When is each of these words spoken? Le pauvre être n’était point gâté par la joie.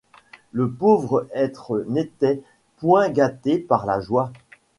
Le 0.51 0.67
pauvre 0.67 1.27
être 1.31 1.85
n’était 1.87 2.41
point 2.77 3.09
gâté 3.09 3.59
par 3.59 3.85
la 3.85 3.99
joie. 3.99 4.33